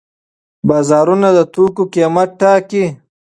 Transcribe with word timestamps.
بازارونه 0.67 1.29
د 1.37 1.39
توکو 1.53 1.83
قیمت 1.93 2.29
ټاکي. 2.39 2.85